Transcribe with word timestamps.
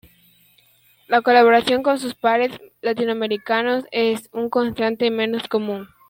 La 1.07 1.21
colaboración 1.21 1.83
con 1.83 1.99
sus 1.99 2.15
pares 2.15 2.59
latinoamericanos 2.81 3.83
es, 3.91 4.31
en 4.33 4.49
contraste, 4.49 5.11
menos 5.11 5.47
común. 5.47 5.89